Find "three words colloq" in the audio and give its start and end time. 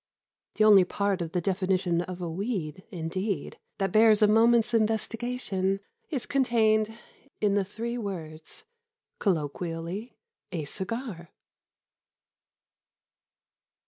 7.63-10.11